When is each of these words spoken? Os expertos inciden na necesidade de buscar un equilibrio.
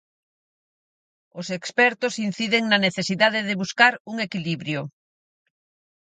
Os 1.39 1.47
expertos 1.57 2.13
inciden 2.27 2.63
na 2.71 2.79
necesidade 2.87 3.39
de 3.47 3.59
buscar 3.61 3.93
un 4.11 4.15
equilibrio. 4.27 4.81